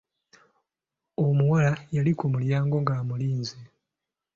Omuwala 1.25 1.73
yali 1.95 2.11
kumulyango 2.19 2.75
ng'amulinze. 2.83 3.57